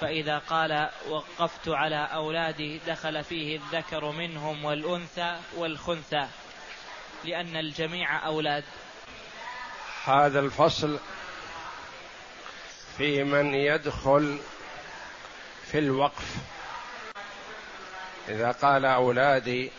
[0.00, 6.26] فإذا قال وقفت على أولادي دخل فيه الذكر منهم والأنثى والخنثى
[7.24, 8.64] لأن الجميع أولاد.
[10.04, 10.98] هذا الفصل
[12.98, 14.38] في من يدخل
[15.66, 16.34] في الوقف.
[18.28, 19.70] إذا قال أولادي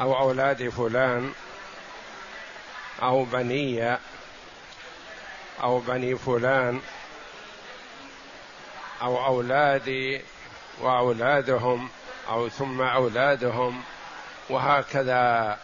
[0.00, 1.32] أو أولاد فلان
[3.02, 3.98] أو بني
[5.62, 6.80] أو بني فلان
[9.02, 10.20] أو أولادي
[10.80, 11.88] وأولادهم
[12.28, 13.82] أو ثم أولادهم
[14.50, 15.58] وهكذا.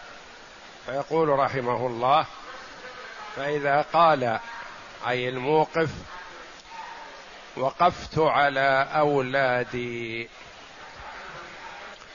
[0.87, 2.27] فيقول رحمه الله
[3.37, 4.39] فإذا قال
[5.09, 5.91] أي الموقف
[7.57, 10.29] وقفت على أولادي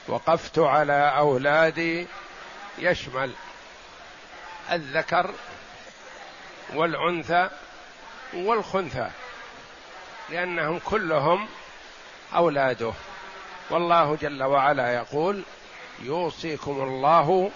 [0.08, 2.06] وقفت على أولادي
[2.78, 3.32] يشمل
[4.72, 5.34] الذكر
[6.74, 7.50] والأنثى
[8.34, 9.10] والخنثى.
[10.30, 11.48] لأنهم كلهم
[12.34, 12.92] أولاده.
[13.70, 15.42] والله جل وعلا يقول
[16.02, 17.50] يوصيكم الله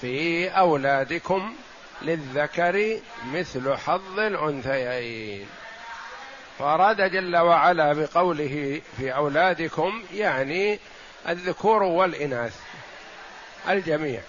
[0.00, 1.54] في أولادكم
[2.02, 2.98] للذكر
[3.32, 5.46] مثل حظ الأنثيين.
[6.58, 10.78] فأراد جل وعلا بقوله في أولادكم يعني
[11.28, 12.60] الذكور والإناث
[13.68, 14.20] الجميع.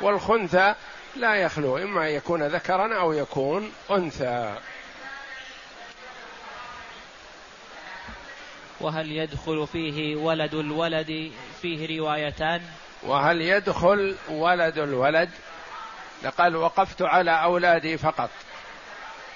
[0.00, 0.74] والخنثى
[1.16, 4.54] لا يخلو إما يكون ذكرا أو يكون أنثى.
[8.80, 12.60] وهل يدخل فيه ولد الولد فيه روايتان؟
[13.02, 15.30] وهل يدخل ولد الولد؟
[16.22, 18.30] لقال وقفت على أولادي فقط.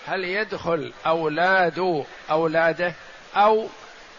[0.07, 2.95] هل يدخل أولاد أولاده
[3.37, 3.69] أو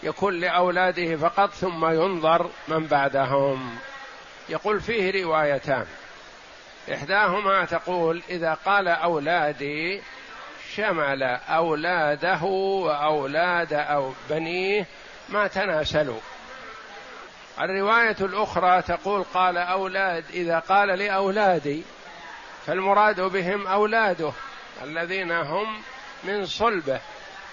[0.03, 3.75] يكون لأولاده فقط ثم ينظر من بعدهم؟
[4.50, 5.85] يقول فيه روايتان.
[6.94, 10.02] إحداهما تقول إذا قال أولادي
[10.75, 14.85] شمل أولاده وأولاد أو بنيه
[15.31, 16.19] ما تناسلوا.
[17.62, 21.84] الرواية الأخرى تقول قال أولاد إذا قال لأولادي
[22.66, 24.31] فالمراد بهم أولاده
[24.84, 25.81] الذين هم
[26.23, 27.00] من صلبه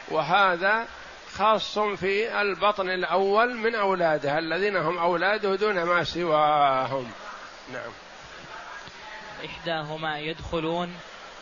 [0.09, 0.87] وهذا
[1.35, 7.11] خاص في البطن الأول من أولاده الذين هم أولاده دون ما سواهم.
[7.73, 7.91] نعم.
[9.45, 10.95] إحداهما يدخلون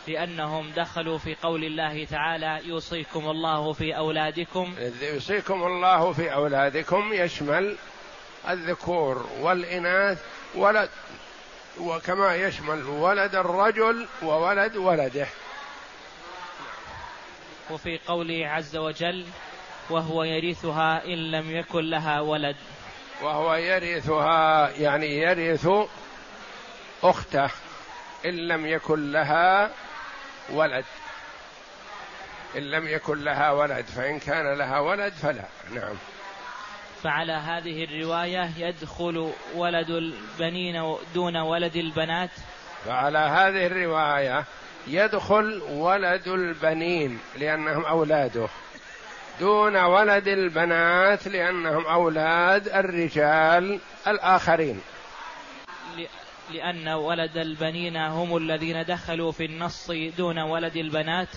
[0.07, 4.75] لأنهم دخلوا في قول الله تعالى يوصيكم الله في أولادكم.
[5.01, 7.77] يوصيكم الله في أولادكم يشمل
[8.49, 10.23] الذكور والإناث
[10.55, 10.89] ولد
[11.79, 15.27] وكما يشمل ولد الرجل وولد ولده.
[17.69, 19.25] وفي قوله عز وجل
[19.89, 22.55] وهو يرثها إن لم يكن لها ولد.
[23.21, 25.67] وهو يرثها يعني يرث
[27.03, 27.49] أخته
[28.25, 29.71] إن لم يكن لها
[30.49, 30.85] ولد.
[32.57, 35.45] إن لم يكن لها ولد فإن كان لها ولد فلا.
[35.75, 35.95] نعم.
[37.03, 42.29] فعلى هذه الرواية يدخل ولد البنين دون ولد البنات.
[42.85, 44.43] فعلى هذه الرواية
[44.87, 48.47] يدخل ولد البنين لأنهم أولاده.
[49.39, 54.81] دون ولد البنات لأنهم أولاد الرجال الآخرين.
[56.51, 61.27] لأن ولد البنين هم الذين دخلوا في النص دون ولد البنات.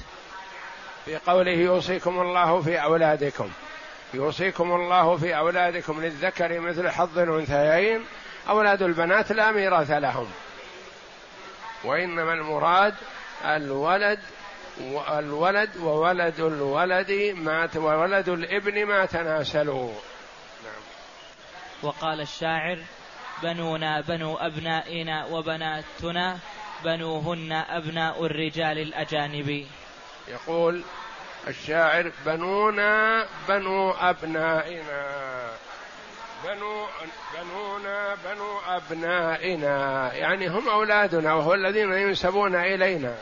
[1.05, 3.51] في قوله يوصيكم الله في أولادكم.
[4.15, 8.05] يوصيكم الله في أولادكم للذكر مثل حظ الأنثيين.
[8.49, 10.31] أولاد البنات لا ميراث لهم.
[11.85, 12.95] وإنما المراد
[13.45, 14.19] الولد
[15.09, 19.93] الولد وولد الولد ما وولد الإبن ما تناسلوا.
[20.65, 20.83] نعم.
[21.83, 22.79] وقال الشاعر
[23.43, 26.39] بنونا بنو أبنائنا وبناتنا
[26.85, 29.67] بنوهن أبناء الرجال الأجانب.
[30.29, 30.83] يقول
[31.49, 35.07] الشاعر بنونا بنو أبنائنا.
[36.45, 36.87] بنو
[37.35, 40.11] بنونا بنو أبنائنا.
[40.15, 43.15] يعني هم أولادنا وهو الذين ينسبون إلينا.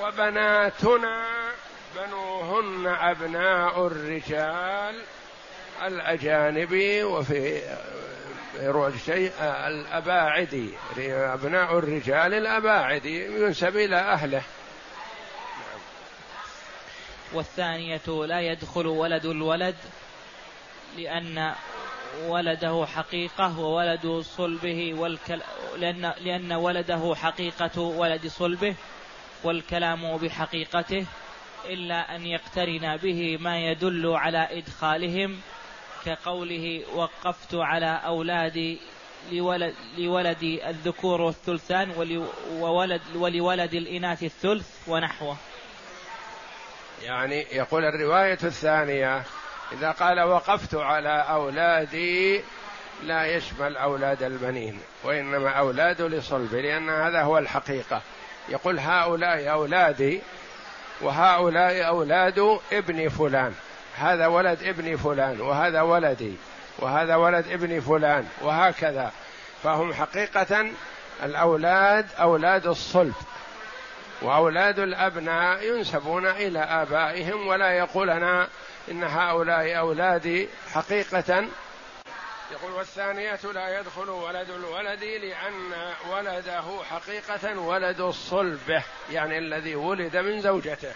[0.00, 1.24] وبناتنا
[1.96, 5.02] بنوهن أبناء الرجال
[5.86, 7.62] الأجانب وفي
[9.06, 14.42] شيء الأباعدي أبناء الرجال الأباعدي ينسب إلى أهله.
[17.32, 19.76] والثانية لا يدخل ولد الولد
[20.96, 21.54] لأن
[22.26, 25.40] ولده حقيقة وولد صلبه والكل...
[25.76, 26.12] لأن...
[26.20, 28.74] لأن ولده حقيقة ولد صلبه
[29.44, 31.06] والكلام بحقيقته
[31.64, 35.40] إلا أن يقترن به ما يدل على إدخالهم.
[36.04, 38.80] كقوله وقفت على أولادي
[39.32, 41.90] لولد, لولد الذكور الثلثان
[42.60, 45.36] ولولد, ولولد الإناث الثلث ونحوه.
[47.02, 49.22] يعني يقول الرواية الثانية
[49.72, 52.40] إذا قال وقفت على أولادي
[53.02, 58.02] لا يشمل أولاد البنين وإنما أولاد لصلب لأن هذا هو الحقيقة.
[58.48, 60.20] يقول هؤلاء أولادي
[61.00, 63.54] وهؤلاء أولاد ابن فلان.
[64.00, 66.34] هذا ولد ابن فلان وهذا ولدي
[66.78, 69.12] وهذا ولد ابن فلان وهكذا.
[69.62, 70.66] فهم حقيقة
[71.22, 73.14] الأولاد أولاد الصلب
[74.22, 78.48] وأولاد الأبناء ينسبون إلى آبائهم ولا يقولنا
[78.90, 81.48] إن هؤلاء أولادي حقيقة.
[82.52, 90.40] يقول والثانية لا يدخل ولد الولد لأن ولده حقيقة ولد الصلبة يعني الذي ولد من
[90.40, 90.92] زوجته.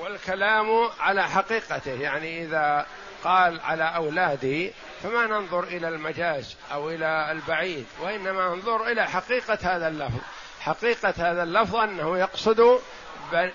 [0.00, 2.86] والكلام على حقيقته يعني إذا
[3.24, 9.88] قال على أولادي فما ننظر إلى المجاز أو إلى البعيد وإنما ننظر إلى حقيقة هذا
[9.88, 10.20] اللفظ.
[10.60, 12.80] حقيقة هذا اللفظ أنه يقصد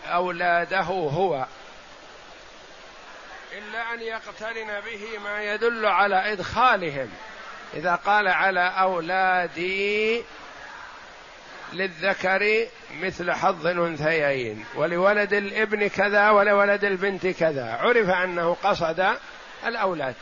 [0.06, 1.46] أولاده هو.
[3.58, 7.10] إلا أن يقترن به ما يدل على إدخالهم.
[7.74, 10.24] إذا قال على أولادي
[11.74, 12.68] للذكر
[13.02, 14.66] مثل حظ الأنثيين.
[14.76, 17.74] ولولد الابن كذا ولولد البنت كذا.
[17.74, 19.06] عرف أنه قصد
[19.66, 20.16] الأولاد.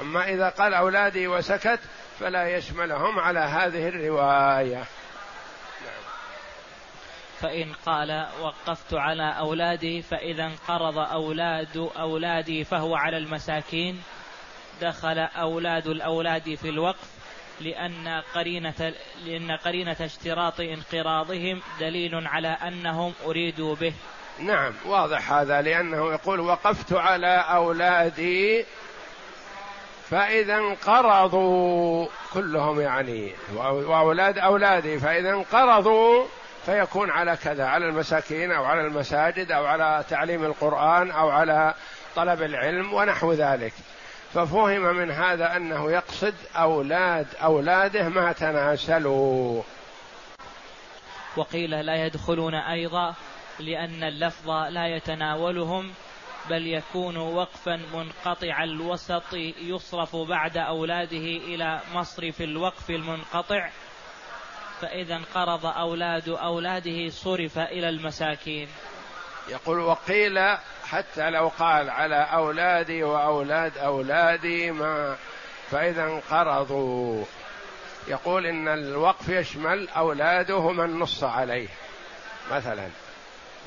[0.00, 1.80] أما إذا قال أولادي وسكت
[2.20, 4.84] فلا يشملهم على هذه الرواية.
[7.40, 14.02] فإن قال وقفت على أولادي فإذا انقرض أولاد أولادي فهو على المساكين.
[14.82, 17.25] دخل أولاد الأولاد في الوقف
[17.60, 18.94] لأن قرينة
[19.24, 23.92] لأن قرينة اشتراط انقراضهم دليل على أنهم أريدوا به.
[24.38, 28.64] نعم واضح هذا لأنه يقول وقفت على أولادي
[30.10, 36.24] فإذا انقرضوا كلهم يعني وأولاد أولادي فإذا انقرضوا
[36.66, 41.74] فيكون على كذا على المساكين أو على المساجد أو على تعليم القرآن أو على
[42.16, 43.72] طلب العلم ونحو ذلك.
[44.36, 49.62] ففهم من هذا أنه يقصد أولاد أولاده ما تناسلوا.
[51.36, 53.14] وقيل لا يدخلون أيضا
[53.58, 55.92] لأن اللفظ لا يتناولهم
[56.50, 63.68] بل يكون وقفا منقطع الوسط يصرف بعد أولاده إلى مصرف الوقف المنقطع.
[64.80, 68.68] فإذا انقرض أولاد أولاده صرف إلى المساكين.
[69.48, 70.38] يقول وقيل
[70.90, 75.16] حتى لو قال على أولادي وأولاد أولادي ما
[75.70, 77.24] فإذا انقرضوا.
[78.08, 81.68] يقول إن الوقف يشمل أولاده من نص عليه
[82.50, 82.88] مثلا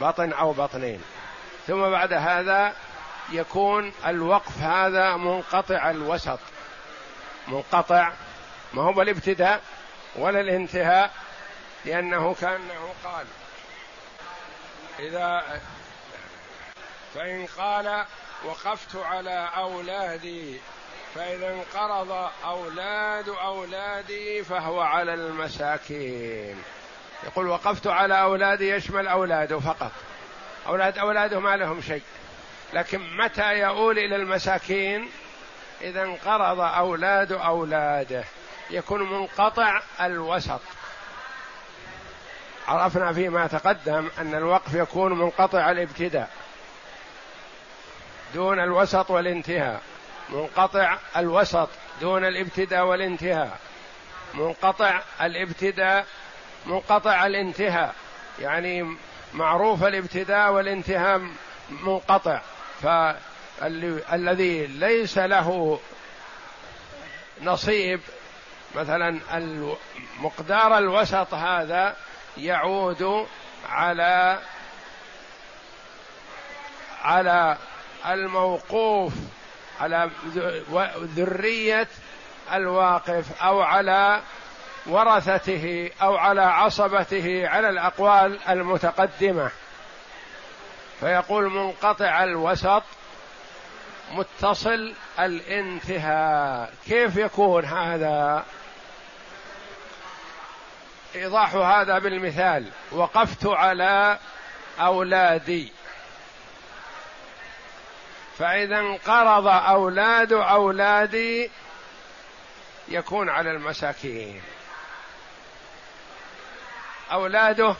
[0.01, 1.01] بطن أو بطنين.
[1.67, 2.73] ثم بعد هذا
[3.31, 6.39] يكون الوقف هذا منقطع الوسط.
[7.47, 8.11] منقطع
[8.73, 9.61] ما هو الابتداء
[10.15, 11.11] ولا الانتهاء
[11.85, 13.25] لأنه كأنه قال
[14.99, 15.43] إذا
[17.15, 18.05] فإن قال
[18.45, 20.59] وقفت على أولادي
[21.15, 26.63] فإذا انقرض أولاد أولادي فهو على المساكين.
[27.23, 29.91] يقول وقفت على أولادي يشمل أولاده فقط.
[30.67, 32.03] أولاد أولاده ما لهم شيء.
[32.73, 35.09] لكن متى يؤول إلى المساكين؟
[35.81, 38.23] إذا انقرض أولاد أولاده.
[38.69, 40.61] يكون منقطع الوسط.
[42.67, 46.29] عرفنا فيما تقدم أن الوقف يكون منقطع الابتداء.
[48.33, 49.81] دون الوسط والانتهاء.
[50.29, 51.69] منقطع الوسط
[52.01, 53.59] دون الابتداء والانتهاء.
[54.33, 56.05] منقطع الابتداء
[56.65, 57.95] منقطع الانتهاء.
[58.39, 58.97] يعني
[59.33, 61.21] معروف الابتداء والانتهاء
[61.69, 62.41] منقطع.
[62.81, 65.79] فالذي ليس له
[67.41, 68.01] نصيب
[68.75, 69.19] مثلا
[70.19, 71.95] مقدار الوسط هذا
[72.37, 73.27] يعود
[73.69, 74.39] على
[77.03, 77.57] على
[78.05, 79.13] الموقوف
[79.81, 80.09] على
[81.15, 81.87] ذرية
[82.53, 84.21] الواقف أو على
[84.85, 89.51] ورثته أو على عصبته على الأقوال المتقدمة.
[90.99, 92.83] فيقول منقطع الوسط
[94.11, 96.73] متصل الانتهاء.
[96.85, 98.45] كيف يكون هذا؟
[101.15, 102.65] إيضاح هذا بالمثال.
[102.91, 104.17] وقفت على
[104.79, 105.71] أولادي.
[108.39, 111.51] فإذا انقرض أولاد أولادي
[112.87, 114.41] يكون على المساكين.
[117.11, 117.75] أولاده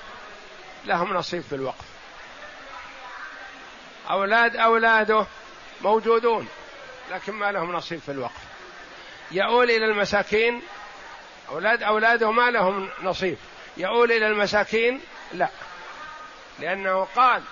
[0.85, 1.85] لهم نصيب في الوقف
[4.09, 5.25] أولاد أولاده
[5.81, 6.47] موجودون
[7.11, 8.41] لكن ما لهم نصيب في الوقف
[9.31, 10.61] يؤول إلى المساكين
[11.49, 13.37] أولاد أولاده ما لهم نصيب.
[13.77, 15.01] يؤول إلى المساكين
[15.33, 15.49] لا.
[16.59, 17.43] لأنه قال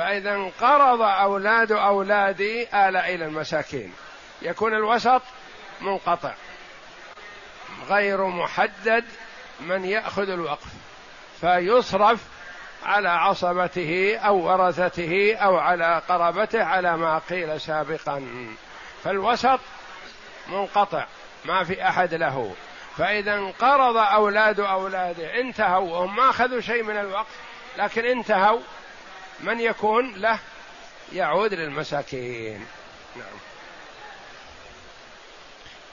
[0.00, 3.92] فإذا انقرض أولاد أولادي آل إلى المساكين.
[4.42, 5.22] يكون الوسط
[5.80, 6.34] منقطع.
[7.88, 9.04] غير محدد
[9.60, 10.68] من يأخذ الوقف
[11.40, 12.20] فيصرف
[12.84, 18.26] على عصبته أو ورثته أو على قرابته على ما قيل سابقا.
[19.04, 19.60] فالوسط
[20.48, 21.06] منقطع.
[21.44, 22.54] ما في أحد له.
[22.96, 25.90] فإذا انقرض أولاد اولاده انتهوا.
[25.90, 27.36] وهم ما أخذوا شيء من الوقف
[27.78, 28.60] لكن انتهوا.
[29.42, 30.38] من يكون له
[31.12, 32.66] يعود للمساكين.
[33.16, 33.38] نعم.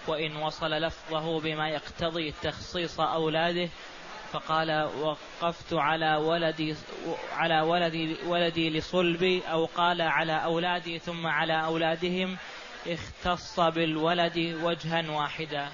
[0.07, 3.69] وإن وصل لفظه بما يقتضي تخصيص أولاده
[4.33, 6.75] فقال وقفت على ولدي
[7.33, 12.37] على ولدي ولدي لصلبي أو قال على أولادي ثم على أولادهم
[12.87, 15.69] اختص بالولد وجها واحدا.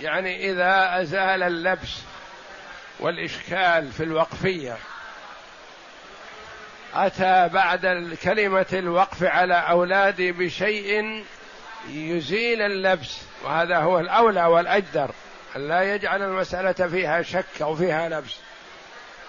[0.00, 2.02] يعني إذا أزال اللبس
[3.00, 4.78] والإشكال في الوقفية
[6.96, 11.24] أتى بعد كلمة الوقف على أولادي بشيء
[11.88, 15.10] يزيل اللبس وهذا هو الأولى والأجدر
[15.56, 18.36] أن لا يجعل المسألة فيها شك أو فيها لبس.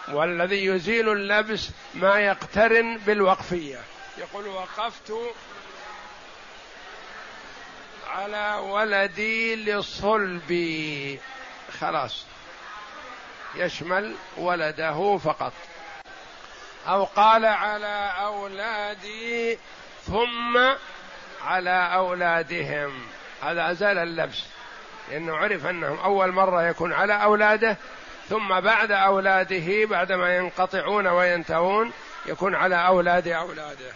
[0.07, 3.79] والذي يزيل اللبس ما يقترن بالوقفية.
[4.17, 5.13] يقول وقفت
[8.07, 11.19] على ولدي لصلبي
[11.79, 12.25] خلاص
[13.55, 15.53] يشمل ولده فقط.
[16.87, 19.57] أو قال على أولادي
[20.05, 20.57] ثم
[21.43, 22.93] على أولادهم.
[23.43, 24.43] هذا أزال اللبس.
[25.11, 27.77] لأنه عرف أنهم أول مرة يكون على أولاده
[28.29, 31.91] ثم بعد أولاده بعدما ينقطعون وينتهون
[32.25, 33.91] يكون على أولاد أولاده.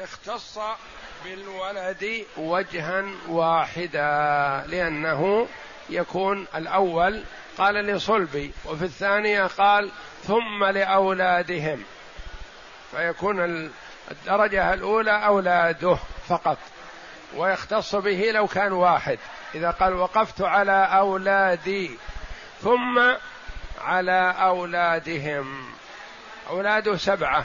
[0.00, 0.58] اختص
[1.24, 5.48] بالولد وجها واحدا لأنه
[5.90, 7.22] يكون الأول.
[7.58, 9.90] قال لصلبي وفي الثانية قال
[10.24, 11.84] ثم لأولادهم.
[12.90, 13.70] فيكون
[14.10, 16.58] الدرجة الأولى أولاده فقط
[17.34, 19.18] ويختص به لو كان واحد.
[19.54, 21.98] إذا قال وقفت على أولادي
[22.62, 23.14] ثم
[23.80, 25.72] على أولادهم.
[26.50, 27.44] أولاده سبعة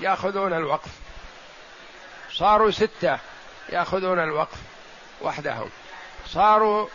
[0.00, 0.90] يأخذون الوقف.
[2.32, 3.18] صاروا ستة
[3.68, 4.58] يأخذون الوقف
[5.20, 5.70] وحدهم.
[6.26, 6.88] صاروا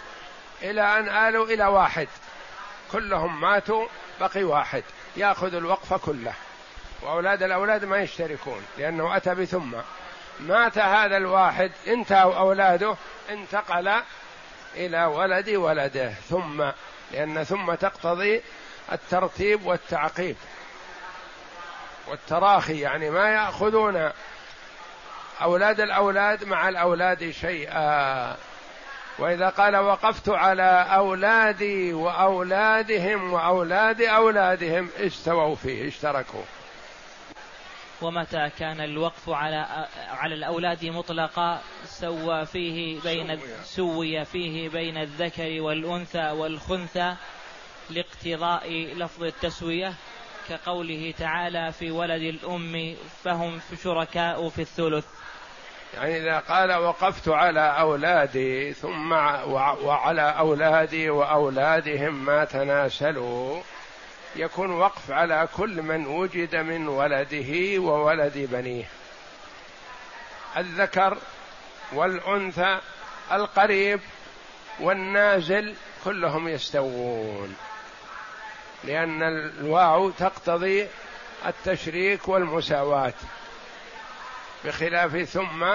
[0.62, 2.08] إلى أن آلوا إلى واحد.
[2.92, 3.88] كلهم ماتوا
[4.20, 4.84] بقي واحد.
[5.18, 6.34] يأخذ الوقف كله.
[7.06, 9.72] وأولاد الأولاد ما يشتركون لأنه أتى بثم.
[10.40, 12.96] مات هذا الواحد انتهوا أولاده
[13.30, 13.92] انتقل
[14.76, 16.14] إلى ولد ولده.
[16.30, 16.64] ثم
[17.12, 18.42] لأن ثم تقتضي
[18.92, 20.36] الترتيب والتعقيب
[22.08, 22.80] والتراخي.
[22.80, 24.12] يعني ما يأخذون
[25.42, 28.36] أولاد الأولاد مع الأولاد شيئا.
[29.20, 36.44] وإذا قال وقفت على أولادي وأولادهم وأولاد أولادهم استووا فيه اشتركوا.
[38.04, 46.32] ومتى كان الوقف على على الأولاد مطلقا سوى فيه بين سوي فيه بين الذكر والأنثى
[46.32, 47.16] والخنثى
[47.90, 49.94] لاقتضاء لفظ التسوية
[50.50, 55.06] كقوله تعالى في ولد الأم فهم شركاء في الثلث.
[55.94, 59.12] يعني إذا قال وقفت على أولادي ثم
[59.84, 63.62] وعلى أولادي وأولادهم ما تناسلوا
[64.36, 68.86] يكون وقف على كل من وجد من ولده وولد بنيه.
[70.58, 71.18] الذكر
[71.94, 72.80] والأنثى
[73.32, 74.00] القريب
[74.80, 77.56] والنازل كلهم يستوون.
[78.84, 80.88] لأن الواو تقتضي
[81.46, 83.14] التشريك والمساواة.
[84.66, 85.66] بخلاف ثم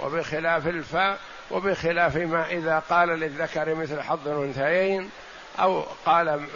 [0.00, 1.18] وبخلاف الفاء
[1.50, 5.10] وبخلاف ما إذا قال للذكر مثل حظ الأنثيين
[5.58, 6.46] أو قال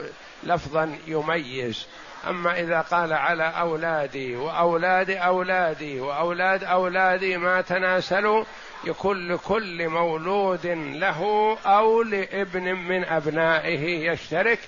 [0.44, 1.86] لفظا يميز.
[2.28, 8.44] أما إذا قال على أولادي وأولاد أولادي وأولاد أولادي ما تناسلوا
[8.84, 14.58] يكون لكل مولود له أو لابن من أبنائه يشترك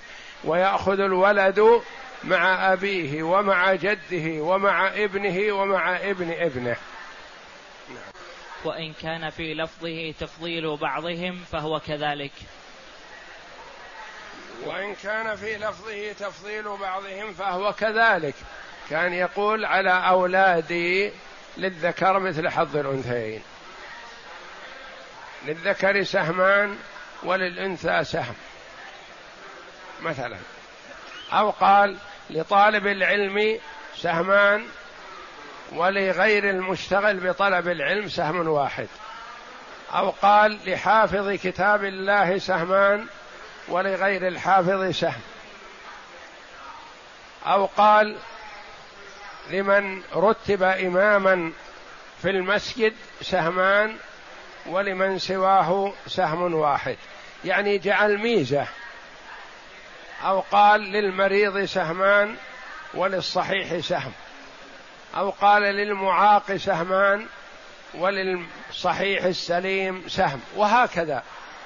[0.43, 1.81] ويأخذ الولد
[2.23, 6.75] مع أبيه ومع جده ومع ابنه ومع ابن ابنه.
[8.65, 12.31] وإن كان في لفظه تفضيل بعضهم فهو كذلك.
[14.65, 18.35] وإن كان في لفظه تفضيل بعضهم فهو كذلك.
[18.89, 21.11] كان يقول على أولادي
[21.57, 23.41] للذكر مثل حظ الأنثيين.
[25.45, 26.77] للذكر سهمان
[27.23, 28.35] وللأنثى سهم.
[30.01, 30.37] مثلا.
[31.33, 31.97] أو قال
[32.29, 33.59] لطالب العلم
[33.97, 34.65] سهمان
[35.71, 38.87] ولغير المشتغل بطلب العلم سهم واحد.
[39.93, 43.07] أو قال لحافظ كتاب الله سهمان
[43.67, 45.21] ولغير الحافظ سهم
[47.45, 48.17] أو قال
[49.49, 51.51] لمن رتب إماما
[52.21, 53.95] في المسجد سهمان
[54.65, 56.97] ولمن سواه سهم واحد.
[57.45, 58.67] يعني جعل ميزة.
[60.23, 62.35] أو قال للمريض سهمان
[62.93, 64.11] وللصحيح سهم.
[65.17, 67.25] أو قال للمعاق سهمان
[67.93, 70.41] وللصحيح السليم سهم.
[70.55, 71.23] وهكذا.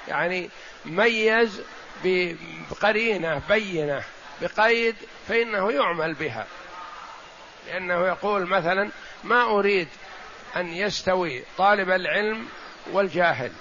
[0.08, 0.50] يعني
[0.84, 1.62] ميز
[2.04, 4.02] بقرينة بينة
[4.40, 4.96] بقيد
[5.28, 6.46] فإنه يعمل بها.
[7.66, 8.90] لأنه يقول مثلا
[9.24, 9.88] ما أريد
[10.56, 12.46] أن يستوي طالب العلم
[12.92, 13.52] والجاهل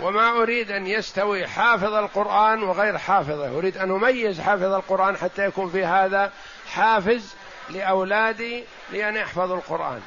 [0.00, 3.58] وما أريد أن يستوي حافظ القرآن وغير حافظه.
[3.58, 6.32] أريد أن أميز حافظ القرآن حتى يكون في هذا
[6.72, 7.34] حافز
[7.70, 10.02] لأولادي لأن يحفظوا القرآن.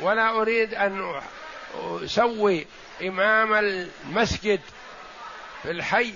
[0.00, 1.20] ولا أريد أن
[2.04, 2.66] أسوي
[3.02, 4.60] إمام المسجد
[5.62, 6.14] في الحي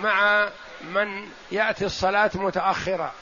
[0.00, 0.48] مع
[0.80, 3.12] من يأتي الصلاة متأخرا.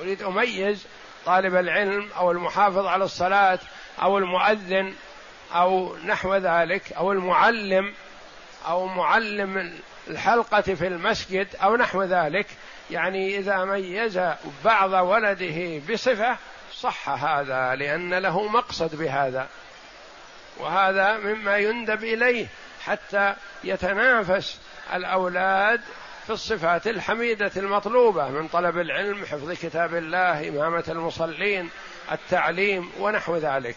[0.00, 0.86] أريد أميز
[1.26, 3.58] طالب العلم أو المحافظ على الصلاة
[4.02, 4.94] أو المؤذن
[5.54, 7.94] أو نحو ذلك أو المعلم
[8.66, 9.78] أو معلم
[10.08, 12.46] الحلقة في المسجد أو نحو ذلك.
[12.90, 14.20] يعني إذا ميز
[14.64, 16.36] بعض ولده بصفة
[16.74, 19.48] صح هذا لأن له مقصد بهذا.
[20.58, 22.46] وهذا مما يندب إليه
[22.84, 23.34] حتى
[23.64, 24.60] يتنافس
[24.94, 25.80] الأولاد
[26.26, 31.70] في الصفات الحميدة المطلوبة من طلب العلم حفظ كتاب الله إمامة المصلين
[32.12, 33.76] التعليم ونحو ذلك.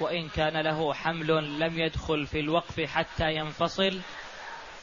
[0.00, 4.00] وإن كان له حمل لم يدخل في الوقف حتى ينفصل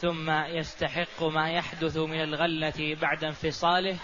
[0.01, 3.97] ثم يستحق ما يحدث من الغلة بعد انفصاله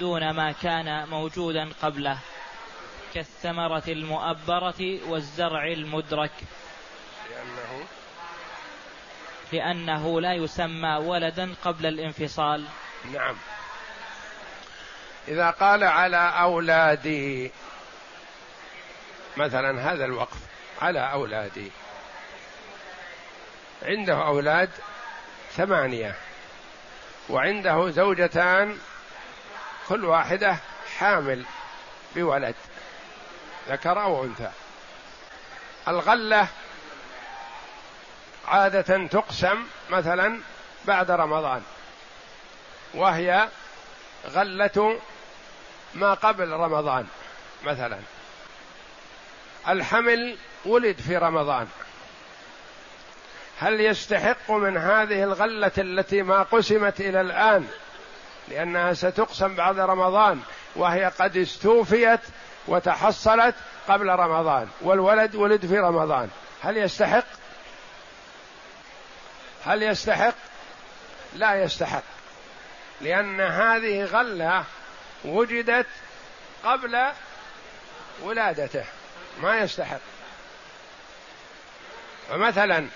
[0.00, 2.18] دون ما كان موجودا قبله
[3.14, 6.32] كالثمرة المؤبرة والزرع المدرك.
[9.52, 12.64] لأنه لا يسمى ولدا قبل الانفصال.
[13.12, 13.36] نعم.
[15.28, 17.50] إذا قال على أولادي
[19.36, 20.38] مثلا هذا الوقف
[20.82, 21.70] على أولادي.
[23.82, 24.70] عنده أولاد
[25.52, 26.14] ثمانية
[27.28, 28.78] وعنده زوجتان
[29.88, 30.56] كل واحدة
[30.98, 31.44] حامل
[32.16, 32.54] بولد
[33.68, 34.50] ذكر أو أنثى.
[35.88, 36.48] الغلة
[38.48, 40.38] عادة تقسم مثلا
[40.84, 41.62] بعد رمضان
[42.94, 43.48] وهي
[44.34, 44.98] غلة
[45.94, 47.06] ما قبل رمضان
[47.64, 47.98] مثلا.
[49.68, 51.66] الحمل ولد في رمضان.
[53.58, 57.68] هل يستحق من هذه الغلة التي ما قسمت إلى الآن؟
[58.48, 60.40] لأنها ستقسم بعد رمضان
[60.76, 62.20] وهي قد استوفيت
[62.66, 63.54] وتحصلت
[63.88, 66.30] قبل رمضان والولد ولد في رمضان.
[66.62, 67.24] هل يستحق؟
[69.64, 70.34] هل يستحق؟
[71.34, 72.02] لا يستحق
[73.00, 74.64] لأن هذه غلة
[75.24, 75.86] وجدت
[76.64, 77.12] قبل
[78.22, 78.84] ولادته
[79.42, 80.00] ما يستحق.
[82.28, 82.86] فمثلا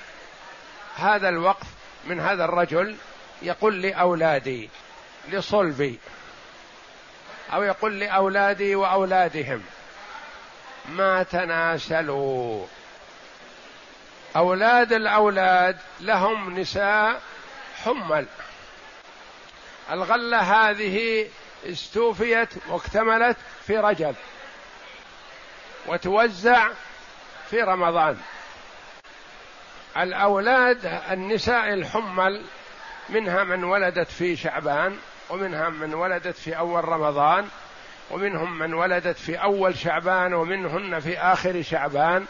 [0.96, 1.66] هذا الوقف
[2.04, 2.96] من هذا الرجل
[3.42, 4.70] يقول لأولادي
[5.28, 5.98] لصلبي
[7.52, 9.62] أو يقول لأولادي وأولادهم
[10.88, 12.66] ما تناسلوا.
[14.38, 17.20] أولاد الأولاد لهم نساء
[17.84, 18.26] حمل.
[19.90, 21.28] الغلة هذه
[21.66, 24.14] استوفيت واكتملت في رجب
[25.86, 26.68] وتوزع
[27.50, 28.16] في رمضان.
[29.96, 32.44] الأولاد النساء الحمل
[33.08, 34.98] منها من ولدت في شعبان
[35.30, 37.48] ومنها من ولدت في أول رمضان
[38.10, 42.26] ومنهم من ولدت في أول شعبان ومنهن في آخر شعبان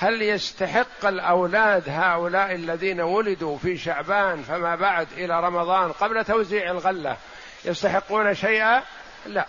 [0.00, 7.16] هل يستحق الأولاد هؤلاء الذين ولدوا في شعبان فما بعد إلى رمضان قبل توزيع الغلة
[7.64, 8.82] يستحقون شيئا؟
[9.26, 9.46] لا.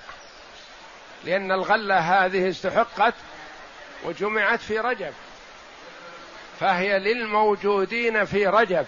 [1.23, 3.13] لأن الغلة هذه استحقت
[4.03, 5.13] وجمعت في رجب.
[6.59, 8.85] فهي للموجودين في رجب.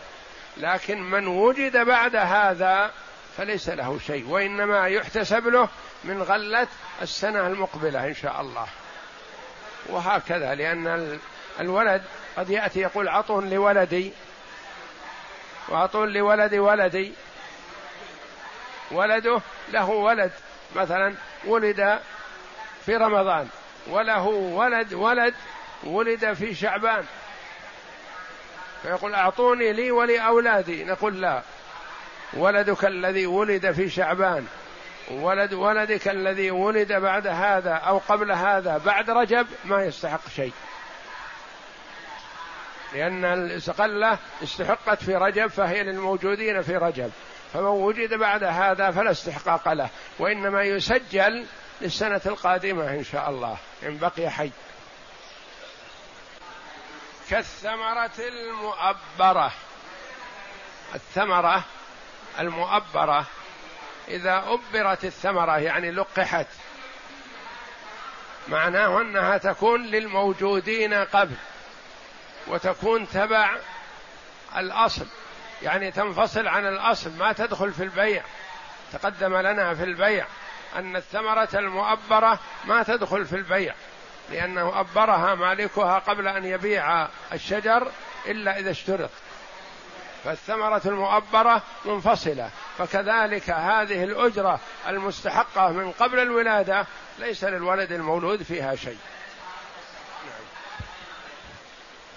[0.58, 2.92] لكن من وجد بعد هذا
[3.38, 5.70] فليس له شيء وإنما يحتسب له
[6.04, 6.68] من غلة
[7.02, 8.68] السنة المقبلة إن شاء الله.
[9.90, 11.20] وهكذا لأن
[11.60, 12.02] الولد
[12.38, 14.14] قد يأتي يقول عطوا لولدي.
[15.70, 17.14] وعطوا لولد ولدي.
[18.92, 20.32] ولده له ولد.
[20.76, 22.00] مثلا ولد
[22.86, 23.50] في رمضان.
[23.88, 25.34] وله ولد ولد
[25.84, 27.06] ولد في شعبان.
[28.84, 30.84] فيقول أعطوني لي ولأولادي.
[30.84, 31.42] نقول لا.
[32.34, 34.48] ولدك الذي ولد في شعبان.
[35.12, 38.78] ولد ولدك الذي ولد بعد هذا أو قبل هذا.
[38.78, 40.54] بعد رجب ما يستحق شيء.
[42.94, 47.12] لأن الاستقلة استحقت في رجب فهي للموجودين في رجب.
[47.54, 51.46] فمن وجد بعد هذا فلا استحقاق له وإنما يسجل
[51.82, 54.52] للسنة القادمة إن شاء الله إن بقي حي.
[57.30, 59.52] كالثمرة المؤبرة.
[60.96, 61.64] الثمرة
[62.40, 63.26] المؤبرة
[64.08, 66.48] إذا أبرت الثمرة يعني لقحت
[68.48, 71.36] معناه أنها تكون للموجودين قبل.
[72.48, 73.58] وتكون تبع
[74.58, 75.06] الأصل.
[75.62, 78.24] يعني تنفصل عن الأصل ما تدخل في البيع.
[78.94, 80.26] تقدم لنا في البيع
[80.76, 83.74] أن الثمرة المؤبرة ما تدخل في البيع
[84.30, 87.92] لأنه أبرها مالكها قبل أن يبيع الشجر
[88.26, 89.10] إلا إذا اشترط.
[90.24, 96.86] فالثمرة المؤبرة منفصلة فكذلك هذه الأجرة المستحقة من قبل الولادة
[97.20, 98.98] ليس للولد المولود فيها شيء.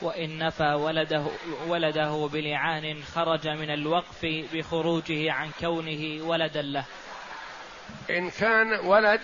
[0.03, 1.25] وإن نفى ولده
[1.69, 6.85] ولده بلعان خرج من الوقف بخروجه عن كونه ولدا له.
[8.11, 9.21] إن كان ولد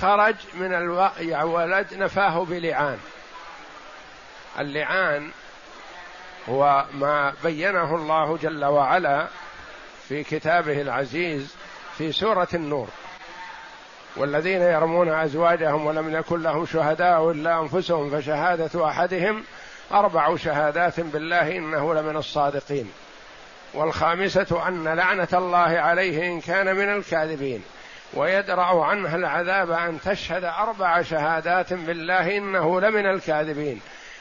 [0.00, 1.08] خرج من ألو...
[1.18, 2.98] يعني ولد نفاه بلعان.
[4.58, 5.30] اللعان
[6.48, 9.28] هو ما بينه الله جل وعلا
[10.08, 11.54] في كتابه العزيز
[11.98, 12.88] في سورة النور.
[14.16, 19.44] والذين يرمون أزواجهم ولم يكن لهم شهداء إلا أنفسهم فشهادة أحدهم
[19.92, 22.92] أربع شهادات بالله إنه لمن الصادقين.
[23.74, 27.64] والخامسة أن لعنة الله عليه إن كان من الكاذبين.
[28.14, 33.80] ويدرأ عنها العذاب أن تشهد أربع شهادات بالله إنه لمن الكاذبين.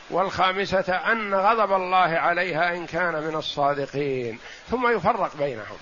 [0.10, 4.40] والخامسة أن غضب الله عليها إن كان من الصادقين.
[4.72, 5.78] ثم يفرق بينهم.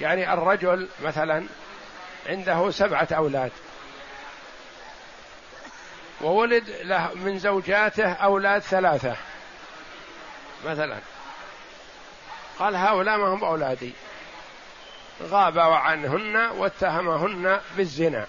[0.00, 1.44] يعني الرجل مثلا
[2.28, 3.50] عنده سبعة أولاد.
[6.22, 9.16] وولد له من زوجاته أولاد ثلاثة.
[10.66, 10.98] مثلا.
[12.58, 13.92] قال هؤلاء ما هم أولادي.
[15.22, 18.26] غاب عنهن واتهمهن بالزنا.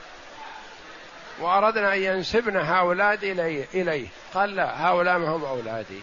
[1.39, 4.07] وأردنا أن ينسبن هؤلاء إليه, إليه.
[4.33, 6.01] قال لا هؤلاء ما هم أولادي.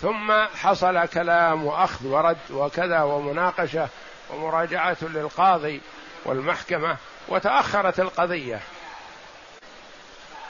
[0.00, 3.88] ثم حصل كلام وأخذ ورد وكذا ومناقشة
[4.30, 5.80] ومراجعة للقاضي
[6.24, 6.96] والمحكمة
[7.28, 8.60] وتأخرت القضية.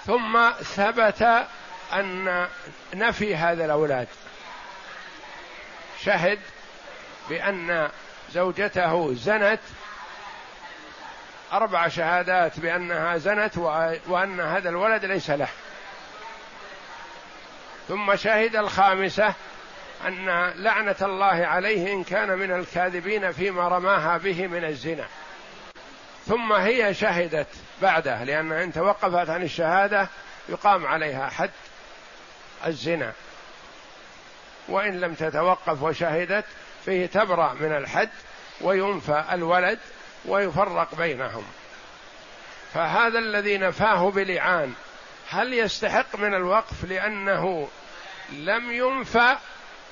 [0.08, 1.46] ثم ثبت
[1.92, 2.46] أن
[2.94, 4.08] نفي هذا الأولاد.
[6.04, 6.38] شهد
[7.28, 7.88] بأن
[8.32, 9.60] زوجته زنت
[11.52, 13.58] أربع شهادات بأنها زنت
[14.08, 15.48] وأن هذا الولد ليس له.
[17.88, 19.34] ثم شهد الخامسة
[20.06, 25.06] أن لعنة الله عليه إن كان من الكاذبين فيما رماها به من الزنا.
[26.28, 27.46] ثم هي شهدت
[27.82, 30.08] بعده لأن إن توقفت عن الشهادة
[30.48, 31.50] يقام عليها حد
[32.66, 33.12] الزنا.
[34.68, 36.44] وإن لم تتوقف وشهدت
[36.84, 38.10] فيه تبرأ من الحد
[38.60, 39.78] وينفى الولد
[40.24, 41.44] ويفرق بينهم.
[42.74, 44.74] فهذا الذي نفاه بلعان
[45.30, 47.68] هل يستحق من الوقف لأنه
[48.32, 49.36] لم ينفى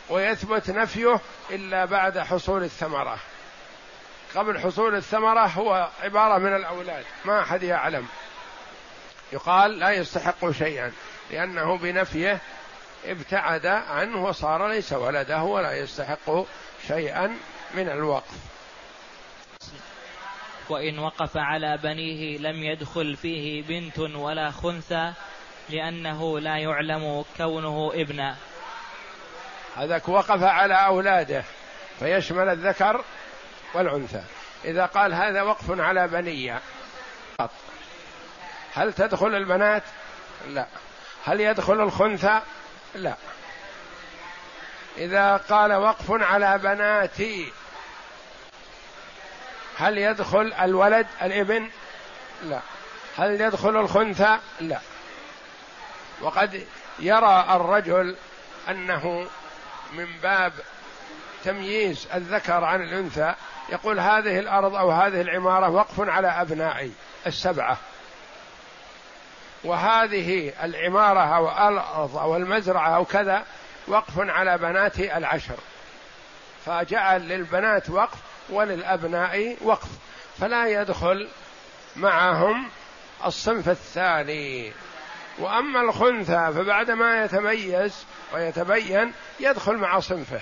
[0.08, 1.20] ويثبت نفيه
[1.50, 3.18] إلا بعد حصول الثمرة؟
[4.36, 7.04] قبل حصول الثمرة هو عبارة من الأولاد.
[7.24, 8.06] ما أحد يعلم.
[9.32, 10.92] يقال لا يستحق شيئا
[11.30, 12.38] لأنه بنفيه
[13.04, 16.44] ابتعد عنه وصار ليس ولده ولا يستحق
[16.88, 17.36] شيئا
[17.74, 18.36] من الوقف.
[20.68, 25.12] وإن وقف على بنيه لم يدخل فيه بنت ولا خنثى
[25.68, 28.36] لأنه لا يعلم كونه ابنا.
[29.76, 31.44] هذاك وقف على أولاده
[31.98, 33.04] فيشمل الذكر
[33.74, 34.22] والأنثى
[34.64, 36.60] إذا قال هذا وقف على بنية.
[38.74, 39.82] هل تدخل البنات؟
[40.48, 40.66] لا.
[41.24, 42.40] هل يدخل الخنثى؟
[42.94, 43.14] لا.
[44.96, 47.52] إذا قال وقف على بناتي
[49.78, 51.70] هل يدخل الولد الابن؟
[52.42, 52.60] لا.
[53.18, 54.80] هل يدخل الخنثى؟ لا.
[56.20, 56.66] وقد
[56.98, 58.16] يرى الرجل
[58.68, 59.26] أنه
[59.92, 60.52] من باب
[61.46, 63.34] تمييز الذكر عن الأنثى
[63.68, 66.92] يقول هذه الأرض أو هذه العمارة وقف على أبنائي
[67.26, 67.76] السبعة.
[69.64, 73.44] وهذه العمارة أو الأرض أو المزرعة أو كذا
[73.88, 75.56] وقف على بناتي العشر.
[76.66, 78.18] فجعل للبنات وقف
[78.50, 79.88] وللأبناء وقف.
[80.38, 81.28] فلا يدخل
[81.96, 82.68] معهم
[83.26, 84.72] الصنف الثاني.
[85.38, 88.04] وأما الخنثى فبعد ما يتميز
[88.34, 90.40] ويتبين يدخل مع صنفه.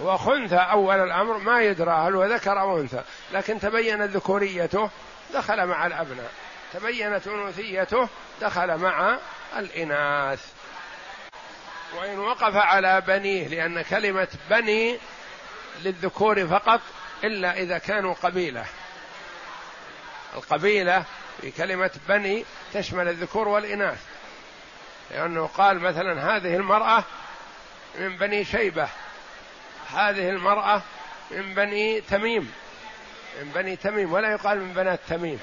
[0.00, 4.90] وخنثى أول الأمر ما يدرى هل هو ذكر أو أنثى لكن تبينت ذكوريته
[5.34, 6.30] دخل مع الأبناء
[6.72, 8.08] تبينت أنوثيته
[8.40, 9.18] دخل مع
[9.56, 10.52] الإناث.
[11.96, 14.98] وإن وقف على بنيه لأن كلمة بني
[15.82, 16.80] للذكور فقط
[17.24, 18.64] إلا إذا كانوا قبيلة.
[20.34, 21.04] القبيلة
[21.40, 23.98] في كلمة بني تشمل الذكور والإناث
[25.10, 27.04] لأنه قال مثلا هذه المرأة
[27.98, 28.88] من بني شيبة
[29.92, 30.82] هذه المرأة
[31.30, 32.52] من بني تميم.
[33.42, 35.40] من بني تميم ولا يقال من بنات تميم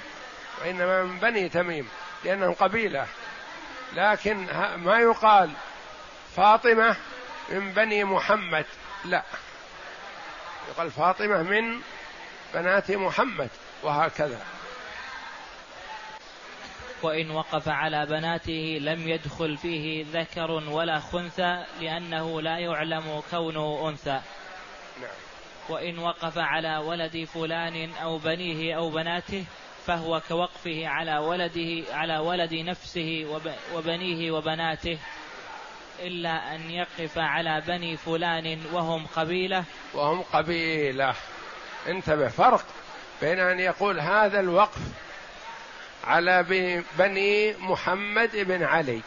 [0.61, 1.89] وإنما من بني تميم
[2.23, 3.07] لأنهم قبيلة.
[3.93, 5.51] لكن ما يقال
[6.35, 6.95] فاطمة
[7.49, 8.65] من بني محمد
[9.05, 9.23] لا.
[10.69, 11.81] يقال فاطمة من
[12.53, 13.49] بنات محمد
[13.83, 14.39] وهكذا.
[17.01, 24.21] وإن وقف على بناته لم يدخل فيه ذكر ولا خنثى لأنه لا يعلم كونه أنثى.
[25.01, 25.09] نعم.
[25.69, 29.45] وإن وقف على ولد فلان أو بنيه أو بناته
[29.87, 33.41] فهو كوقفه على ولده على ولد نفسه
[33.73, 34.97] وبنيه وبناته
[35.99, 39.63] إلا أن يقف على بني فلان وهم قبيلة.
[39.93, 41.13] وهم قبيلة.
[41.87, 42.65] انتبه فرق
[43.21, 44.81] بين أن يقول هذا الوقف
[46.03, 46.45] على
[46.97, 49.01] بني محمد بن علي.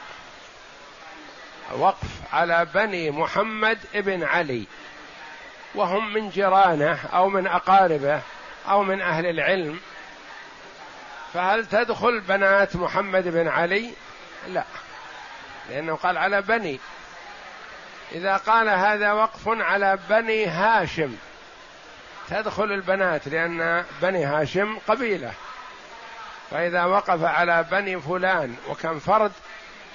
[1.72, 4.64] وقف على بني محمد بن علي.
[5.74, 8.20] وهم من جيرانه أو من أقاربه
[8.68, 9.80] أو من أهل العلم.
[11.34, 13.92] فهل تدخل بنات محمد بن علي؟
[14.48, 14.64] لا
[15.70, 16.80] لأنه قال على بني.
[18.12, 21.16] إذا قال هذا وقف على بني هاشم.
[22.30, 25.32] تدخل البنات لأن بني هاشم قبيلة.
[26.50, 29.32] فإذا وقف على بني فلان وكان فرد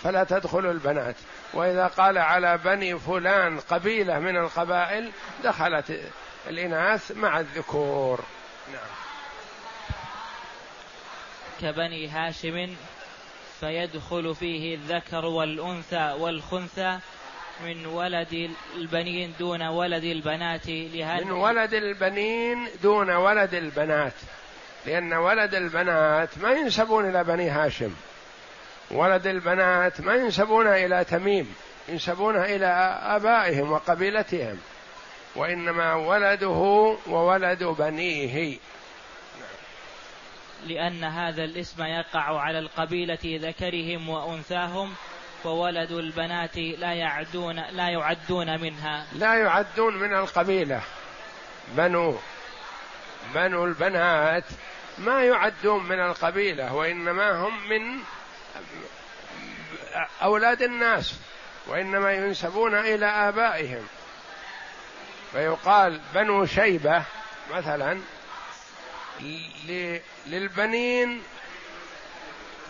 [0.03, 1.15] فلا تدخل البنات.
[1.53, 5.11] وإذا قال على بني فلان قبيلة من القبائل
[5.43, 5.99] دخلت
[6.47, 8.19] الإناث مع الذكور.
[8.73, 8.93] نعم.
[11.61, 12.75] كبني هاشم
[13.59, 16.99] فيدخل فيه الذكر والأنثى والخنثى
[17.63, 24.13] من ولد البنين دون ولد البنات لهذا من ولد البنين دون ولد البنات.
[24.85, 27.93] لأن ولد البنات ما ينسبون إلى بني هاشم.
[28.91, 31.55] ولد البنات ما ينسبون إلى تميم
[31.89, 34.57] ينسبون إلى آبائهم وقبيلتهم
[35.35, 38.57] وإنما ولده وولد بنيه.
[40.67, 44.93] لأن هذا الاسم يقع على القبيلة ذكرهم وأنثاهم
[45.45, 49.05] وولد البنات لا يعدون لا يعدون منها.
[49.13, 50.81] لا يعدون من القبيلة.
[51.77, 52.15] بنو
[53.35, 54.43] بنو البنات
[54.97, 57.99] ما يعدون من القبيلة وإنما هم من
[60.21, 61.15] أولاد الناس
[61.67, 63.87] وإنما ينسبون إلى آبائهم.
[65.31, 67.03] فيقال بنو شيبة
[67.51, 67.99] مثلا
[70.27, 71.23] للبنين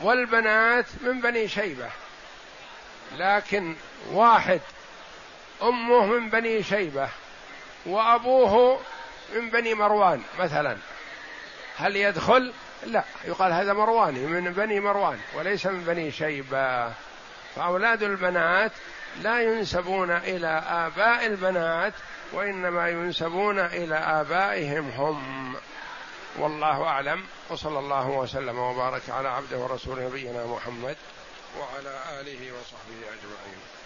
[0.01, 1.89] والبنات من بني شيبة
[3.17, 3.75] لكن
[4.11, 4.61] واحد
[5.61, 7.09] أمه من بني شيبة
[7.85, 8.79] وأبوه
[9.35, 10.77] من بني مروان مثلا.
[11.77, 12.53] هل يدخل؟
[12.85, 13.03] لا.
[13.25, 16.93] يقال هذا مرواني من بني مروان وليس من بني شيبة.
[17.55, 18.71] فأولاد البنات
[19.21, 21.93] لا ينسبون إلى آباء البنات
[22.33, 25.55] وإنما ينسبون إلى آبائهم هم.
[26.37, 27.23] والله أعلم.
[27.49, 30.97] وصلى الله وسلم وبارك على عبده ورسوله نبينا محمد
[31.59, 33.82] وعلى آله وصحبه أجمعين.